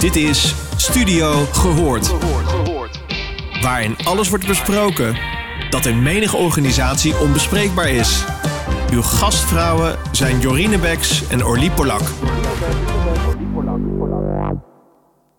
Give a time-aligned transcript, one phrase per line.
[0.00, 2.08] Dit is Studio Gehoord.
[3.62, 5.18] Waarin alles wordt besproken
[5.70, 8.24] dat in menige organisatie onbespreekbaar is.
[8.92, 12.00] Uw gastvrouwen zijn Jorine Beks en Orlie Polak.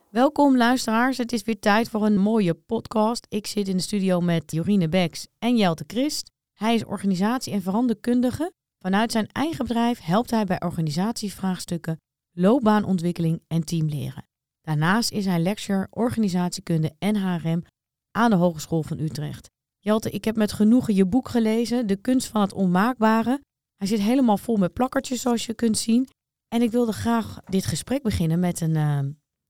[0.10, 3.26] Welkom luisteraars, het is weer tijd voor een mooie podcast.
[3.30, 6.32] Ik zit in de studio met Jorine Beks en Jelte Christ.
[6.54, 8.54] Hij is organisatie- en veranderkundige.
[8.80, 12.02] Vanuit zijn eigen bedrijf helpt hij bij organisatievraagstukken,
[12.32, 14.30] loopbaanontwikkeling en teamleren.
[14.62, 17.64] Daarnaast is hij lecturer organisatiekunde en HRM
[18.12, 19.50] aan de Hogeschool van Utrecht.
[19.80, 23.42] Jelte, ik heb met genoegen je boek gelezen, De kunst van het onmaakbare.
[23.78, 26.08] Hij zit helemaal vol met plakkertjes zoals je kunt zien.
[26.48, 29.00] En ik wilde graag dit gesprek beginnen met een, uh,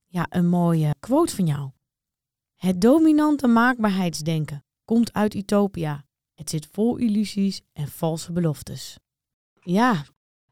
[0.06, 1.72] ja, een mooie quote van jou.
[2.56, 6.06] Het dominante maakbaarheidsdenken komt uit Utopia.
[6.34, 9.00] Het zit vol illusies en valse beloftes.
[9.62, 10.04] Ja.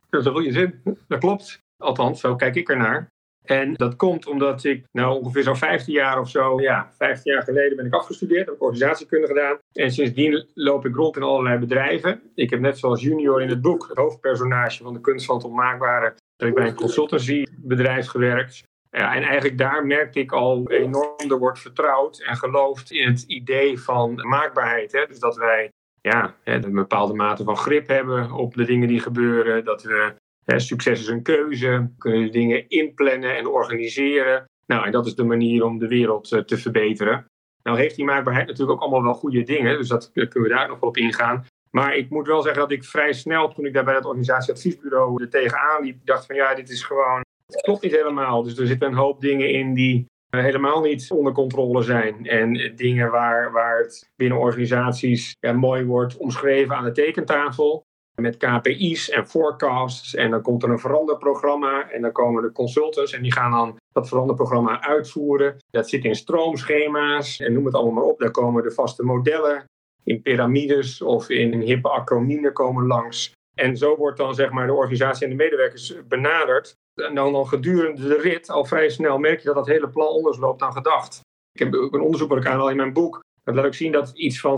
[0.09, 0.81] Dat is een goede zin.
[1.07, 1.61] Dat klopt.
[1.77, 3.11] Althans, zo kijk ik ernaar.
[3.49, 7.43] En dat komt omdat ik, nou ongeveer zo'n 15 jaar of zo, ja, 15 jaar
[7.43, 9.57] geleden ben ik afgestudeerd, heb ik organisatiekunde gedaan.
[9.73, 12.21] En sindsdien loop ik rond in allerlei bedrijven.
[12.35, 15.45] Ik heb net zoals junior in het boek, het hoofdpersonage van de kunst van het
[15.45, 18.63] onmaakbare, heb ik bij een consultancybedrijf gewerkt.
[18.89, 23.23] Ja, en eigenlijk daar merkte ik al enorm, er wordt vertrouwd en geloofd in het
[23.27, 24.91] idee van maakbaarheid.
[24.91, 25.05] Hè?
[25.05, 25.69] Dus dat wij
[26.01, 29.65] ja, een bepaalde mate van grip hebben op de dingen die gebeuren.
[29.65, 30.13] Dat we
[30.57, 31.91] succes is een keuze.
[31.97, 34.45] Kunnen dingen inplannen en organiseren.
[34.65, 37.25] Nou, en dat is de manier om de wereld eh, te verbeteren.
[37.63, 40.67] Nou heeft die maakbaarheid natuurlijk ook allemaal wel goede dingen, dus dat kunnen we daar
[40.67, 41.45] nog wel op ingaan.
[41.71, 45.23] Maar ik moet wel zeggen dat ik vrij snel, toen ik daar bij het organisatieadviesbureau
[45.23, 48.43] er tegenaan liep, dacht van ja, dit is gewoon, het klopt niet helemaal.
[48.43, 52.25] Dus er zitten een hoop dingen in die eh, helemaal niet onder controle zijn.
[52.25, 57.83] En dingen waar, waar het binnen organisaties ja, mooi wordt omschreven aan de tekentafel
[58.21, 60.15] met KPI's en forecasts.
[60.15, 63.77] En dan komt er een veranderprogramma en dan komen de consultants en die gaan dan
[63.93, 65.57] dat veranderprogramma uitvoeren.
[65.71, 68.19] Dat zit in stroomschema's en noem het allemaal maar op.
[68.19, 69.63] Daar komen de vaste modellen
[70.03, 73.31] in piramides of in hippe acroniemen komen langs.
[73.55, 76.75] En zo wordt dan zeg maar de organisatie en de medewerkers benaderd.
[76.95, 80.37] En dan, gedurende de rit al vrij snel merk je dat dat hele plan anders
[80.37, 81.19] loopt dan gedacht.
[81.51, 83.19] Ik heb ook een onderzoek wat ik aanhaal in mijn boek.
[83.43, 84.57] Dat laat ook zien dat iets van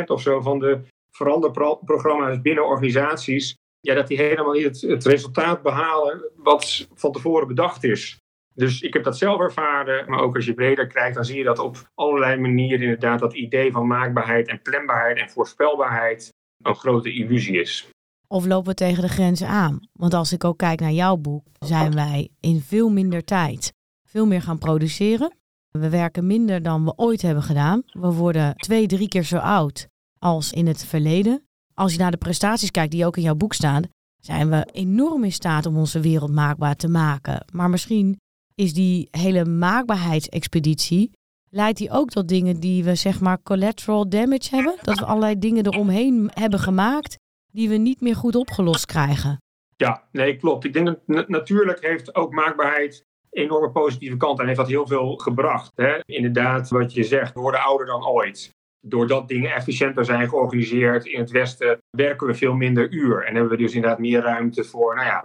[0.00, 0.80] 70% of zo van de
[1.16, 7.48] veranderprogramma's binnen organisaties, ja, dat die helemaal niet het, het, resultaat behalen wat van tevoren
[7.48, 8.18] bedacht is.
[8.54, 11.44] Dus ik heb dat zelf ervaren, maar ook als je breder kijkt, dan zie je
[11.44, 16.32] dat op allerlei manieren inderdaad dat idee van maakbaarheid en planbaarheid en voorspelbaarheid
[16.62, 17.88] een grote illusie is.
[18.28, 19.88] Of lopen we tegen de grenzen aan?
[19.92, 23.72] Want als ik ook kijk naar jouw boek, zijn wij in veel minder tijd
[24.14, 25.36] veel meer gaan produceren.
[25.70, 27.82] We werken minder dan we ooit hebben gedaan.
[27.86, 29.88] We worden twee, drie keer zo oud
[30.24, 31.42] als in het verleden.
[31.74, 33.82] Als je naar de prestaties kijkt die ook in jouw boek staan,
[34.22, 37.44] zijn we enorm in staat om onze wereld maakbaar te maken.
[37.52, 38.20] Maar misschien
[38.54, 41.10] is die hele maakbaarheidsexpeditie,
[41.50, 44.76] leidt die ook tot dingen die we zeg maar collateral damage hebben?
[44.82, 47.16] Dat we allerlei dingen eromheen hebben gemaakt
[47.52, 49.38] die we niet meer goed opgelost krijgen.
[49.76, 50.64] Ja, nee, klopt.
[50.64, 55.16] Ik denk dat natuurlijk heeft ook maakbaarheid enorme positieve kant en heeft dat heel veel
[55.16, 55.72] gebracht.
[55.74, 55.98] Hè?
[56.04, 58.52] Inderdaad, wat je zegt, we worden ouder dan ooit
[58.84, 63.24] doordat dingen efficiënter zijn georganiseerd in het Westen, werken we veel minder uur.
[63.24, 65.24] En hebben we dus inderdaad meer ruimte voor nou ja,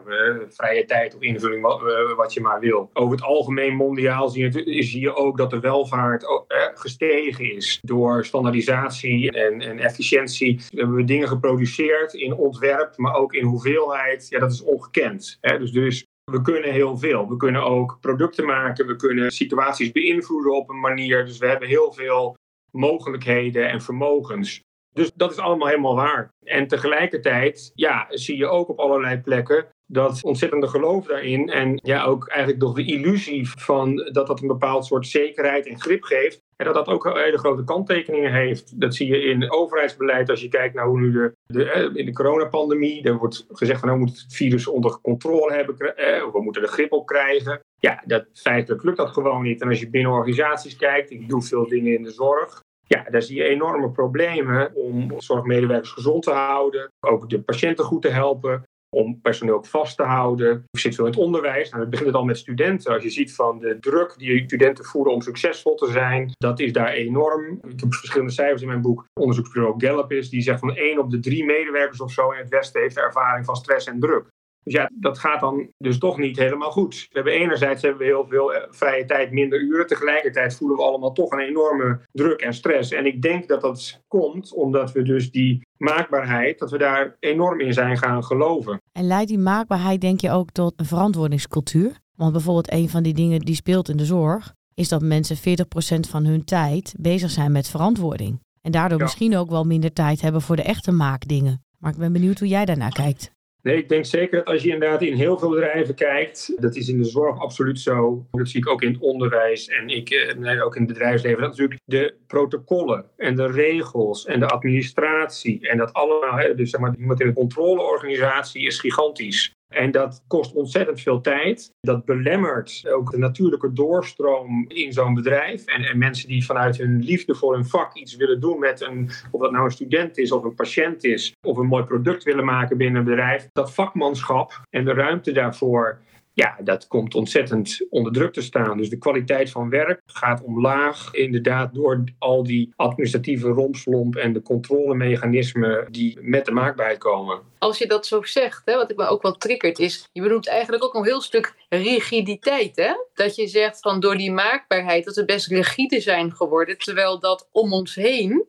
[0.50, 2.90] vrije tijd of invulling, wat, eh, wat je maar wil.
[2.94, 7.80] Over het algemeen mondiaal zie je, zie je ook dat de welvaart eh, gestegen is
[7.82, 10.62] door standaardisatie en, en efficiëntie.
[10.70, 14.28] We hebben dingen geproduceerd in ontwerp, maar ook in hoeveelheid.
[14.30, 15.38] Ja, dat is ongekend.
[15.42, 15.58] Hè?
[15.60, 17.30] Dus, dus we kunnen heel veel.
[17.30, 18.88] We kunnen ook producten maken.
[18.88, 21.26] We kunnen situaties beïnvloeden op een manier.
[21.26, 22.38] Dus we hebben heel veel
[22.72, 24.62] mogelijkheden en vermogens.
[24.94, 26.30] Dus dat is allemaal helemaal waar.
[26.46, 31.50] En tegelijkertijd ja, zie je ook op allerlei plekken dat ontzettende geloof daarin.
[31.50, 35.82] En ja, ook eigenlijk nog de illusie van dat dat een bepaald soort zekerheid en
[35.82, 36.42] grip geeft.
[36.56, 38.80] En dat dat ook hele grote kanttekeningen heeft.
[38.80, 42.06] Dat zie je in overheidsbeleid als je kijkt naar hoe nu de, de eh, in
[42.06, 43.04] de coronapandemie.
[43.04, 45.96] Er wordt gezegd van nou moet het virus onder controle hebben.
[45.96, 47.60] Eh, we moeten er grip op krijgen.
[47.80, 49.62] Ja, dat, feitelijk lukt dat gewoon niet.
[49.62, 52.62] En als je binnen organisaties kijkt, ik doe veel dingen in de zorg.
[52.94, 56.92] Ja, daar zie je enorme problemen om zorgmedewerkers gezond te houden.
[57.00, 60.64] Ook de patiënten goed te helpen om personeel vast te houden.
[60.72, 61.70] Ik zit veel in het onderwijs.
[61.70, 62.94] Nou, het begint al met studenten.
[62.94, 66.74] Als je ziet van de druk die studenten voelen om succesvol te zijn, dat is
[66.74, 67.60] daar enorm.
[67.68, 69.06] Ik heb verschillende cijfers in mijn boek.
[69.20, 72.50] Onderzoeksbureau Gallup is, die zegt van één op de drie medewerkers of zo in het
[72.50, 74.28] Westen heeft ervaring van stress en druk.
[74.64, 76.96] Dus ja, dat gaat dan dus toch niet helemaal goed.
[76.96, 79.88] We hebben enerzijds hebben we heel veel eh, vrije tijd, minder uren.
[79.88, 82.92] Tegelijkertijd voelen we allemaal toch een enorme druk en stress.
[82.92, 87.60] En ik denk dat dat komt omdat we dus die maakbaarheid, dat we daar enorm
[87.60, 88.82] in zijn gaan geloven.
[88.92, 92.00] En leidt die maakbaarheid denk je ook tot een verantwoordingscultuur?
[92.16, 96.10] Want bijvoorbeeld een van die dingen die speelt in de zorg, is dat mensen 40%
[96.10, 98.40] van hun tijd bezig zijn met verantwoording.
[98.62, 99.04] En daardoor Ja.
[99.04, 101.64] misschien ook wel minder tijd hebben voor de echte maakdingen.
[101.78, 103.32] Maar ik ben benieuwd hoe jij daarnaar kijkt.
[103.62, 106.90] Nee, ik denk zeker dat als je inderdaad in heel veel bedrijven kijkt, dat is
[106.90, 108.26] in de zorg absoluut zo.
[108.32, 111.42] Dat zie ik ook in het onderwijs en ik, eh, ook in het bedrijfsleven.
[111.42, 115.19] Dat natuurlijk de protocollen en de regels en de administratie
[115.62, 119.54] en dat allemaal, dus zeg maar, in een controleorganisatie is gigantisch.
[119.70, 121.72] En dat kost ontzettend veel tijd.
[121.82, 125.66] Dat belemmert ook de natuurlijke doorstroom in zo'n bedrijf.
[125.66, 129.10] En, en mensen die vanuit hun liefde voor hun vak iets willen doen met een,
[129.32, 132.46] of dat nou een student is of een patiënt is, of een mooi product willen
[132.46, 133.48] maken binnen een bedrijf.
[133.52, 136.00] Dat vakmanschap en de ruimte daarvoor,
[136.40, 138.78] ja, dat komt ontzettend onder druk te staan.
[138.78, 144.42] Dus de kwaliteit van werk gaat omlaag, inderdaad, door al die administratieve rompslomp en de
[144.42, 147.42] controlemechanismen die met de maakbaarheid komen.
[147.58, 150.48] Als je dat zo zegt, hè, wat ik me ook wel triggert, is je benoemt
[150.48, 152.76] eigenlijk ook een heel stuk rigiditeit.
[152.76, 152.94] Hè?
[153.14, 157.50] Dat je zegt van door die maakbaarheid dat we best rigide zijn geworden, terwijl dat
[157.52, 158.46] om ons heen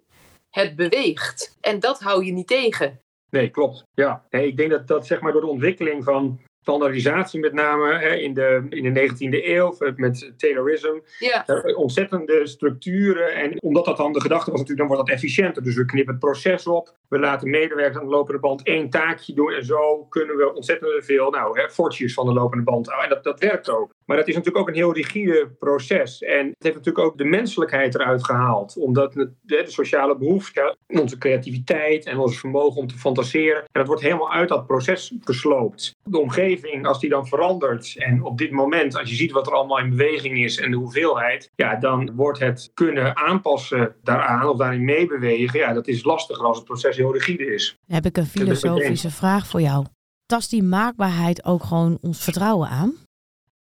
[0.50, 1.56] het beweegt.
[1.60, 3.00] En dat hou je niet tegen.
[3.30, 3.84] Nee, klopt.
[3.94, 4.24] Ja.
[4.30, 8.14] Nee, ik denk dat dat zeg maar door de ontwikkeling van standaardisatie met name hè,
[8.14, 13.84] in, de, in de 19e eeuw eh, met Taylorism, Ja, eh, ontzettende structuren en omdat
[13.84, 15.62] dat dan de gedachte was natuurlijk, dan wordt dat efficiënter.
[15.62, 19.34] Dus we knippen het proces op, we laten medewerkers aan de lopende band één taakje
[19.34, 23.08] doen en zo kunnen we ontzettend veel, nou, hè, fortjes van de lopende band houden.
[23.08, 23.92] En dat, dat werkt ook.
[24.10, 26.22] Maar dat is natuurlijk ook een heel rigide proces.
[26.22, 28.76] En het heeft natuurlijk ook de menselijkheid eruit gehaald.
[28.76, 33.62] Omdat de, de sociale behoeften, onze creativiteit en ons vermogen om te fantaseren.
[33.62, 35.96] En dat wordt helemaal uit dat proces gesloopt.
[36.02, 37.94] De omgeving, als die dan verandert.
[37.96, 40.76] En op dit moment, als je ziet wat er allemaal in beweging is en de
[40.76, 41.50] hoeveelheid.
[41.54, 45.58] Ja, dan wordt het kunnen aanpassen daaraan of daarin meebewegen.
[45.58, 47.76] Ja, dat is lastiger als het proces heel rigide is.
[47.86, 49.86] Dan heb ik een filosofische vraag voor jou.
[50.26, 53.08] Tast die maakbaarheid ook gewoon ons vertrouwen aan?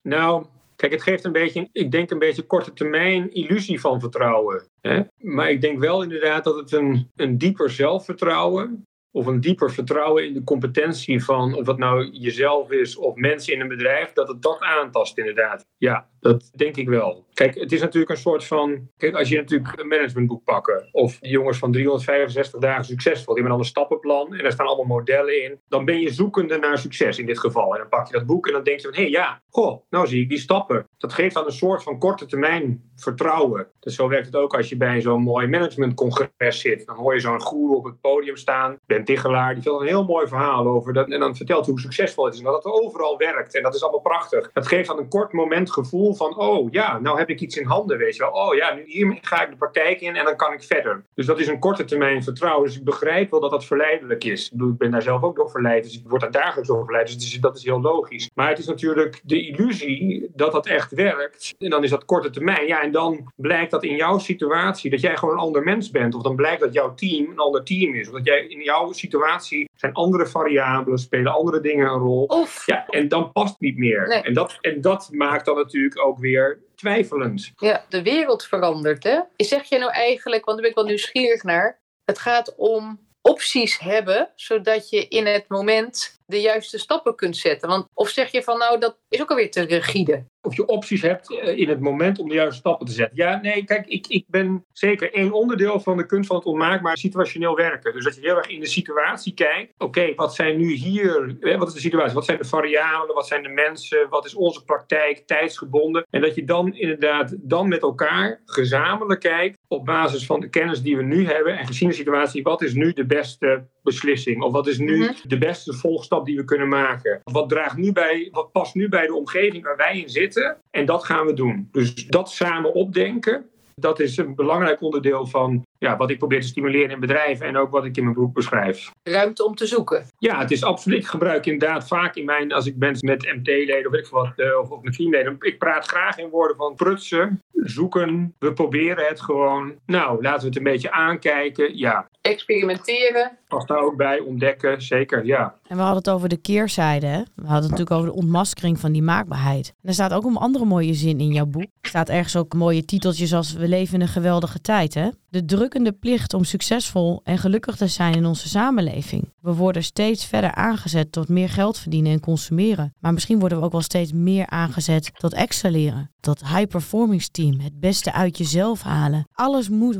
[0.01, 4.67] Nou, kijk, het geeft een beetje, ik denk een beetje korte termijn illusie van vertrouwen.
[4.81, 5.01] Hè?
[5.17, 10.25] Maar ik denk wel inderdaad dat het een, een dieper zelfvertrouwen of een dieper vertrouwen
[10.25, 14.27] in de competentie van of het nou jezelf is of mensen in een bedrijf, dat
[14.27, 15.65] het dat aantast inderdaad.
[15.77, 17.25] Ja, dat denk ik wel.
[17.33, 21.17] Kijk, het is natuurlijk een soort van, kijk, als je natuurlijk een managementboek pakken of
[21.21, 25.43] jongens van 365 dagen succesvol, die hebben dan een stappenplan en daar staan allemaal modellen
[25.43, 27.73] in, dan ben je zoekende naar succes in dit geval.
[27.73, 29.81] En dan pak je dat boek en dan denk je van, hé hey, ja, goh,
[29.89, 30.87] nou zie ik die stappen.
[30.97, 33.67] Dat geeft dan een soort van korte termijn vertrouwen.
[33.79, 36.85] Dus zo werkt het ook als je bij zo'n mooi managementcongres zit.
[36.85, 40.05] Dan hoor je zo'n goeroe op het podium staan, Ben Tichelaar, die vertelt een heel
[40.05, 41.09] mooi verhaal over dat.
[41.09, 43.55] En dan vertelt hoe succesvol het is en dat het overal werkt.
[43.55, 44.51] En dat is allemaal prachtig.
[44.53, 47.65] Dat geeft dan een kort moment gevoel van, oh ja, nou heb ik iets in
[47.65, 48.31] handen, weet je wel.
[48.31, 51.03] Oh ja, nu hier ga ik de praktijk in en dan kan ik verder.
[51.15, 52.67] Dus dat is een korte termijn vertrouwen.
[52.67, 54.45] Dus ik begrijp wel dat dat verleidelijk is.
[54.45, 56.83] Ik, bedoel, ik ben daar zelf ook door verleid, dus ik word daar dagelijks door
[56.85, 57.07] verleid.
[57.19, 58.29] Dus dat is heel logisch.
[58.33, 61.55] Maar het is natuurlijk de illusie dat dat echt werkt.
[61.57, 62.67] En dan is dat korte termijn.
[62.67, 66.15] Ja, en dan blijkt dat in jouw situatie dat jij gewoon een ander mens bent.
[66.15, 68.07] Of dan blijkt dat jouw team een ander team is.
[68.07, 72.23] Of dat jij in jouw situatie zijn andere variabelen, spelen andere dingen een rol.
[72.23, 74.07] of Ja, en dan past het niet meer.
[74.07, 74.21] Nee.
[74.21, 77.51] En, dat, en dat maakt dan natuurlijk ook weer twijfelend.
[77.57, 79.03] ja, de wereld verandert.
[79.03, 79.19] Hè?
[79.35, 83.79] Zeg je nou eigenlijk, want daar ben ik wel nieuwsgierig naar, het gaat om opties
[83.79, 87.69] hebben, zodat je in het moment de juiste stappen kunt zetten.
[87.69, 90.25] Want, of zeg je van nou, dat is ook alweer te rigide.
[90.41, 93.17] Of je opties hebt eh, in het moment om de juiste stappen te zetten.
[93.17, 96.97] Ja, nee, kijk, ik, ik ben zeker één onderdeel van de kunst van het onmaakbaar
[96.97, 97.93] situationeel werken.
[97.93, 99.73] Dus dat je heel erg in de situatie kijkt.
[99.77, 102.13] Oké, wat zijn nu hier, wat is de situatie?
[102.13, 103.15] Wat zijn de variabelen?
[103.15, 104.09] Wat zijn de mensen?
[104.09, 105.23] Wat is onze praktijk?
[105.25, 106.07] Tijdsgebonden.
[106.09, 110.81] En dat je dan inderdaad dan met elkaar gezamenlijk kijkt op basis van de kennis
[110.81, 114.41] die we nu hebben en gezien de situatie, wat is nu de beste beslissing?
[114.43, 115.11] Of wat is nu Mhm.
[115.23, 117.21] de beste volgstap die we kunnen maken?
[117.23, 120.57] Wat draagt nu bij, wat past nu bij de omgeving waar wij in zitten?
[120.71, 121.69] En dat gaan we doen.
[121.71, 126.47] Dus dat samen opdenken, dat is een belangrijk onderdeel van ja, wat ik probeer te
[126.47, 128.91] stimuleren in bedrijven en ook wat ik in mijn boek beschrijf.
[129.03, 130.05] Ruimte om te zoeken.
[130.17, 130.99] Ja, het is absoluut.
[130.99, 134.31] Ik gebruik inderdaad vaak in mijn, als ik ben met MT-leden of weet ik wat,
[134.35, 135.35] eh, of, of met teamleden.
[135.39, 138.35] Ik praat graag in woorden van prutsen, zoeken.
[138.39, 139.73] We proberen het gewoon.
[139.85, 141.77] Nou, laten we het een beetje aankijken.
[141.77, 143.37] Ja, Experimenteren.
[143.47, 144.19] past daar ook bij.
[144.19, 145.55] Ontdekken, zeker, ja.
[145.67, 147.05] En we hadden het over de keerzijde.
[147.07, 147.19] Hè?
[147.35, 149.73] We hadden het natuurlijk over de ontmaskering van die maakbaarheid.
[149.81, 151.67] En er staat ook een andere mooie zin in jouw boek.
[151.81, 154.93] Er staat ergens ook mooie titeltjes als We leven in een geweldige tijd.
[154.93, 155.09] Hè?
[155.29, 159.33] De druk drukkende plicht om succesvol en gelukkig te zijn in onze samenleving.
[159.41, 162.93] We worden steeds verder aangezet tot meer geld verdienen en consumeren.
[162.99, 166.11] Maar misschien worden we ook wel steeds meer aangezet tot excelleren.
[166.19, 169.27] Tot high performance team, het beste uit jezelf halen.
[169.33, 169.99] Alles moet 100%.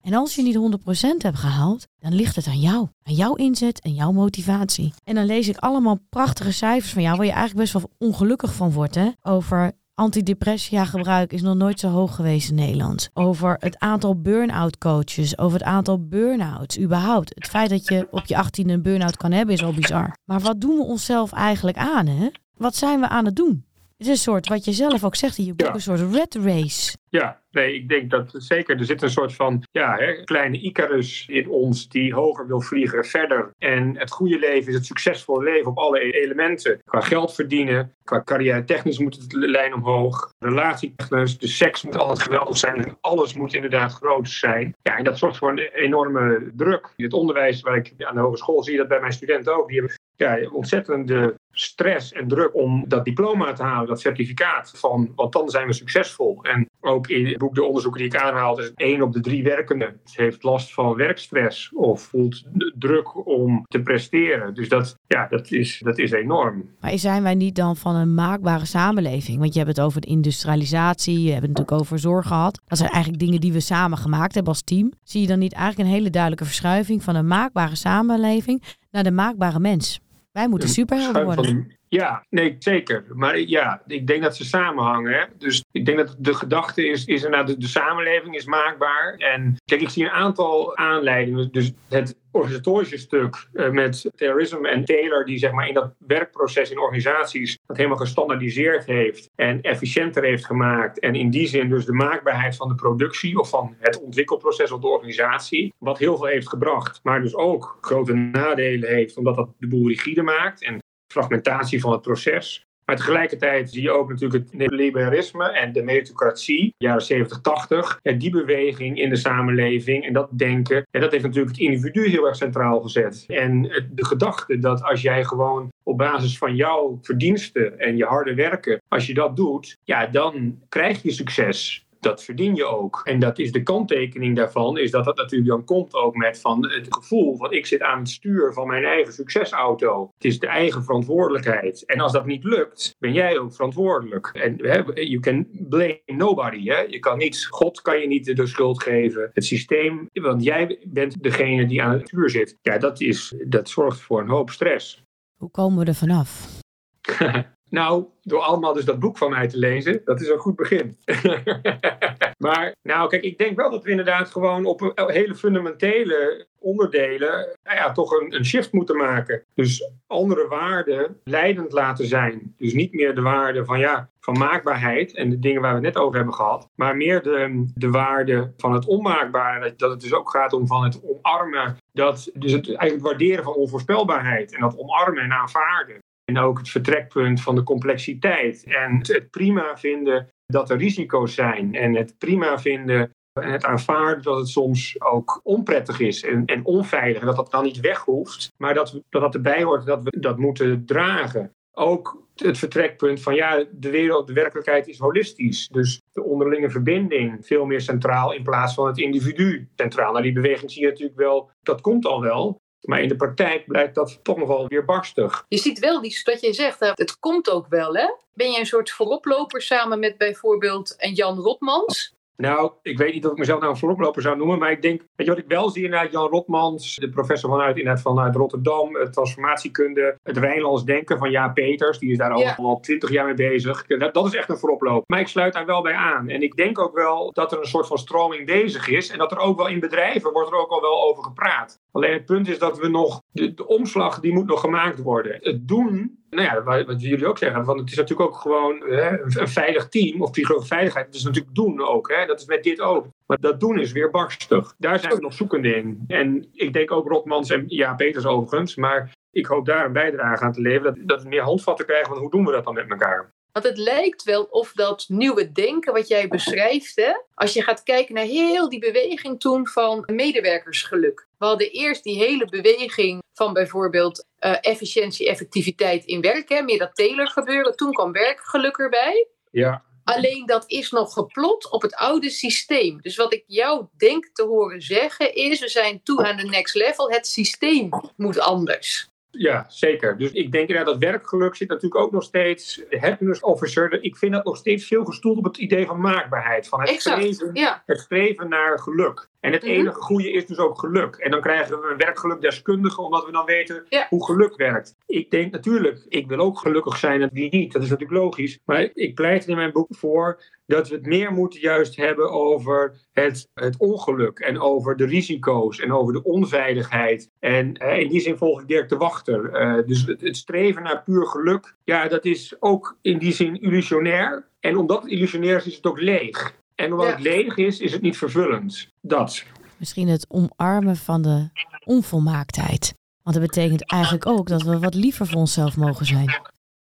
[0.00, 2.88] En als je niet 100% hebt gehaald, dan ligt het aan jou.
[3.02, 4.92] Aan jouw inzet en jouw motivatie.
[5.04, 8.54] En dan lees ik allemaal prachtige cijfers van jou, waar je eigenlijk best wel ongelukkig
[8.54, 8.94] van wordt.
[8.94, 9.08] Hè?
[9.22, 13.10] Over antidepressia gebruik is nog nooit zo hoog geweest in Nederland.
[13.12, 17.32] Over het aantal burn-out coaches, over het aantal burn-outs überhaupt.
[17.34, 20.16] Het feit dat je op je 18 een burn-out kan hebben is al bizar.
[20.24, 22.28] Maar wat doen we onszelf eigenlijk aan, hè?
[22.54, 23.64] Wat zijn we aan het doen?
[24.00, 25.74] Het is een soort, wat je zelf ook zegt in je boek, Ja.
[25.74, 26.96] een soort red race.
[27.08, 28.78] Ja, nee, ik denk dat zeker.
[28.78, 33.04] Er zit een soort van ja, hè, kleine Icarus in ons die hoger wil vliegen,
[33.04, 33.50] verder.
[33.58, 36.80] En het goede leven is het succesvolle leven op alle elementen.
[36.84, 40.32] Qua geld verdienen, qua carrière technisch moet het de lijn omhoog.
[40.38, 42.84] Relatietechnisch, de seks moet altijd geweldig zijn.
[42.84, 44.74] En alles moet inderdaad groot zijn.
[44.82, 46.92] Ja, en dat zorgt voor een enorme druk.
[46.96, 49.68] In het onderwijs, waar ik aan de hogeschool zie je dat bij mijn studenten ook.
[49.68, 55.12] Die hebben ja, ontzettende stress en druk om dat diploma te halen, dat certificaat van,
[55.14, 56.42] want dan zijn we succesvol.
[56.42, 59.42] En ook in het boek de onderzoeken die ik aanhaal, is één op de drie
[59.42, 62.44] werkenden heeft last van werkstress of voelt
[62.78, 64.54] druk om te presteren.
[64.54, 66.70] Dus dat, ja, dat, is, dat is enorm.
[66.80, 69.38] Maar zijn wij niet dan van een maakbare samenleving?
[69.38, 72.60] Want je hebt het over de industrialisatie, je hebt het natuurlijk over zorg gehad.
[72.66, 74.92] Dat zijn eigenlijk dingen die we samen gemaakt hebben als team.
[75.02, 79.10] Zie je dan niet eigenlijk een hele duidelijke verschuiving van een maakbare samenleving naar de
[79.10, 80.00] maakbare mens?
[80.32, 81.78] Wij moeten superhelden worden.
[81.90, 83.04] Ja, nee, zeker.
[83.08, 85.12] Maar ja, ik denk dat ze samenhangen.
[85.12, 85.24] Hè?
[85.38, 89.14] Dus ik denk dat de gedachte is, is inderdaad, de, de samenleving is maakbaar.
[89.14, 91.52] En kijk, ik zie een aantal aanleidingen.
[91.52, 96.70] Dus het organisatorische stuk eh, met terrorisme en Taylor, die zeg maar in dat werkproces
[96.70, 100.98] in organisaties dat helemaal gestandardiseerd heeft en efficiënter heeft gemaakt.
[100.98, 104.82] En in die zin dus de maakbaarheid van de productie of van het ontwikkelproces op
[104.82, 109.48] de organisatie, wat heel veel heeft gebracht, maar dus ook grote nadelen heeft, omdat dat
[109.58, 110.78] de boel rigide maakt en
[111.12, 112.64] fragmentatie van het proces.
[112.90, 117.98] Maar tegelijkertijd zie je ook natuurlijk het neoliberalisme en de meritocratie, jaren 70, 80.
[118.02, 122.08] En die beweging in de samenleving en dat denken, en dat heeft natuurlijk het individu
[122.08, 123.24] heel erg centraal gezet.
[123.28, 128.34] En de gedachte dat als jij gewoon op basis van jouw verdiensten en je harde
[128.34, 133.00] werken, als je dat doet, ja, dan krijg je succes dat verdien je ook.
[133.04, 136.70] En dat is de kanttekening daarvan, is dat dat natuurlijk dan komt ook met van
[136.70, 140.10] het gevoel van ik zit aan het stuur van mijn eigen succesauto.
[140.14, 141.84] Het is de eigen verantwoordelijkheid.
[141.86, 144.26] En als dat niet lukt, ben jij ook verantwoordelijk.
[144.26, 144.56] En
[144.94, 146.64] you can blame nobody.
[146.64, 146.80] Hè?
[146.80, 149.30] Je kan niet, God kan je niet de schuld geven.
[149.32, 152.58] Het systeem, want jij bent degene die aan het stuur zit.
[152.62, 155.02] Ja, dat, is, dat zorgt voor een hoop stress.
[155.36, 156.58] Hoe komen we er vanaf?
[157.70, 160.96] Nou, door allemaal dus dat boek van mij te lezen, dat is een goed begin.
[162.46, 167.56] maar, nou, kijk, ik denk wel dat we inderdaad gewoon op een- hele fundamentele onderdelen,
[167.62, 169.44] nou ja, toch een, een shift moeten maken.
[169.54, 172.54] Dus andere waarden leidend laten zijn.
[172.58, 175.94] Dus niet meer de waarde van, ja, van maakbaarheid en de dingen waar we het
[175.94, 179.74] net over hebben gehad, maar meer de, de waarde van het onmaakbare.
[179.76, 183.54] Dat het dus ook gaat om van het omarmen, dat, dus het eigenlijk waarderen van
[183.54, 185.98] onvoorspelbaarheid en dat omarmen en aanvaarden.
[186.30, 188.64] En ook het vertrekpunt van de complexiteit.
[188.64, 191.74] En het- prima vinden dat er risico's zijn.
[191.74, 193.10] En het prima vinden
[193.40, 197.20] en het aanvaarden dat het soms ook onprettig is en, en onveilig.
[197.20, 198.52] En dat dat dan niet weg hoeft.
[198.56, 201.50] Maar dat, dat dat erbij hoort dat we dat moeten dragen.
[201.72, 205.68] Ook het vertrekpunt van ja, de wereld, de werkelijkheid is holistisch.
[205.68, 210.12] Dus de onderlinge verbinding veel meer centraal in plaats van het individu centraal.
[210.12, 212.60] Nou, die beweging zie je natuurlijk wel, dat komt al wel.
[212.80, 215.44] Maar in de praktijk blijkt dat toch nogal weer barstig.
[215.48, 218.06] Je ziet wel die, wat je zegt, hè, het komt ook wel, hè?
[218.34, 222.18] Ben je een soort vooroploper samen met bijvoorbeeld een Jan Rotmans?
[222.36, 225.00] Nou, ik weet niet of ik mezelf nou een vooroploper zou noemen, maar ik denk,
[225.00, 228.94] weet je wat ik wel zie inderdaad, Jan Rotmans, de professor vanuit, inderdaad vanuit Rotterdam,
[228.96, 232.54] het transformatiekunde, het Rijnlands denken van Ja Peters, die is daar Ja.
[232.58, 233.86] al al twintig jaar mee bezig.
[233.86, 235.02] Dat, dat is echt een vooroploper.
[235.06, 236.28] Maar ik sluit daar wel bij aan.
[236.28, 239.32] En ik denk ook wel dat er een soort van stroming bezig is en dat
[239.32, 241.78] er ook wel in bedrijven wordt er ook al wel over gepraat.
[241.92, 245.38] Alleen het punt is dat we nog, de, omslag die moet nog gemaakt worden.
[245.40, 249.22] Het doen, nou ja, wat jullie ook zeggen, van het is natuurlijk ook gewoon hè,
[249.22, 251.06] een, een veilig team of psychologische veiligheid.
[251.06, 253.06] Het is natuurlijk doen ook, hè, dat is met dit ook.
[253.26, 254.74] Maar dat doen is weer barstig.
[254.78, 256.04] Daar zijn we nog zoekende in.
[256.06, 260.44] En ik denk ook Rotmans en ja, Peters overigens, maar ik hoop daar een bijdrage
[260.44, 260.94] aan te leveren.
[260.94, 263.32] Dat, dat we meer handvatten krijgen van hoe doen we dat dan met elkaar.
[263.52, 267.82] Want het lijkt wel of dat nieuwe denken wat jij beschrijft, hè, als je gaat
[267.82, 271.26] kijken naar heel die beweging toen van medewerkersgeluk.
[271.38, 276.78] We hadden eerst die hele beweging van bijvoorbeeld eh, efficiëntie, effectiviteit in werk, hè, meer
[276.78, 277.76] dat Taylor gebeuren.
[277.76, 279.28] Toen kwam werkgeluk erbij.
[279.50, 283.00] Ja, Alleen dat is nog geplot op het oude systeem.
[283.00, 286.74] Dus wat ik jou denk te horen zeggen is: we zijn toe aan de next
[286.74, 287.10] level.
[287.10, 289.09] Het systeem moet anders.
[289.30, 290.18] Ja, zeker.
[290.18, 292.82] Dus ik denk inderdaad dat werkgeluk zit natuurlijk ook nog steeds.
[292.88, 296.68] De happiness officer, ik vind dat nog steeds veel gestoeld op het idee van maakbaarheid.
[296.68, 297.82] Van het, Exact, streven, ja.
[297.86, 299.28] het streven naar geluk.
[299.40, 299.70] En het Mhm.
[299.72, 301.16] enige goede is dus ook geluk.
[301.16, 304.06] En dan krijgen we een werkgelukdeskundige, omdat we dan weten Ja.
[304.08, 304.94] hoe geluk werkt.
[305.06, 307.72] Ik denk natuurlijk, ik wil ook gelukkig zijn en wie niet.
[307.72, 308.58] Dat is natuurlijk logisch.
[308.64, 312.94] Maar ik pleit in mijn boek voor dat we het meer moeten juist hebben over
[313.12, 314.38] het, het ongeluk.
[314.38, 317.30] En over de risico's en over de onveiligheid.
[317.38, 319.52] En eh, in die zin volg ik Dirk de Wachter.
[319.52, 323.60] Eh, dus het, het streven naar puur geluk, ja, dat is ook in die zin
[323.60, 324.48] illusionair.
[324.60, 326.58] En omdat het illusionair is, is het ook leeg.
[326.80, 327.12] En omdat Ja.
[327.12, 328.88] het leeg is, is het niet vervullend.
[329.00, 329.44] Dat.
[329.76, 331.48] Misschien het omarmen van de
[331.84, 332.94] onvolmaaktheid.
[333.22, 336.40] Want dat betekent eigenlijk ook dat we wat liever voor onszelf mogen zijn.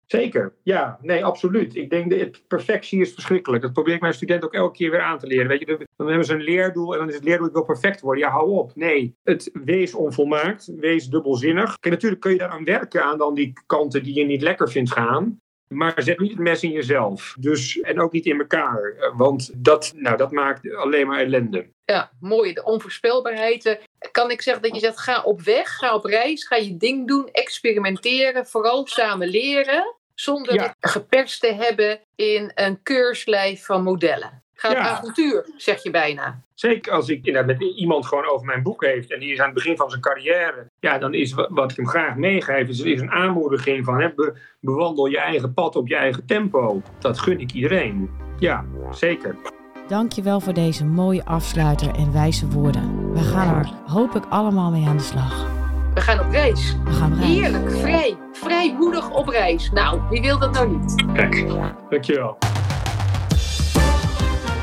[0.05, 1.75] Zeker, ja, nee, absoluut.
[1.75, 3.61] Ik denk dat perfectie is verschrikkelijk.
[3.61, 5.47] Dat probeer ik mijn studenten ook elke keer weer aan te leren.
[5.47, 8.01] Weet je, dan hebben ze een leerdoel en dan is het leerdoel ik wil perfect
[8.01, 8.23] worden.
[8.23, 8.71] Ja, hou op.
[8.75, 11.79] Nee, het wees onvolmaakt, wees dubbelzinnig.
[11.79, 14.91] Kijk, natuurlijk kun je daaraan werken aan dan die kanten die je niet lekker vindt
[14.91, 15.39] gaan.
[15.67, 17.35] Maar zet niet het mes in jezelf.
[17.39, 18.95] Dus, en ook niet in elkaar.
[18.99, 21.67] Eh, Want dat, nou, dat maakt alleen maar ellende.
[21.85, 22.53] Ja, mooi.
[22.53, 23.65] De onvoorspelbaarheid.
[23.65, 23.75] eh,
[24.11, 27.07] Kan ik zeggen dat je zegt, ga op weg, ga op reis, ga je ding
[27.07, 30.75] doen, experimenteren, vooral samen leren, zonder Ja.
[30.79, 34.43] het geperst te hebben in een keurslijf van modellen.
[34.55, 34.81] Ga op Ja.
[34.89, 36.39] avontuur, zeg je bijna.
[36.53, 39.45] Zeker als ik inderdaad met iemand gewoon over mijn boek heeft en die is aan
[39.45, 42.79] het begin van zijn carrière, ja, dan is wa- wat ik hem graag meegeef, is,
[42.79, 46.81] is een aanmoediging van hè, be- bewandel je eigen pad op je eigen tempo.
[46.99, 48.09] Dat gun ik iedereen.
[48.39, 49.35] Ja, zeker.
[49.87, 53.13] Dankjewel voor deze mooie afsluiter en wijze woorden.
[53.13, 55.47] We gaan er hopelijk allemaal mee aan de slag.
[55.93, 56.75] We gaan op reis.
[56.83, 57.27] We gaan rijden.
[57.35, 59.71] Heerlijk, vrij, vrijmoedig op reis.
[59.71, 61.05] Nou, wie wil dat nou niet?
[61.13, 61.45] Kijk,
[61.89, 62.37] dankjewel.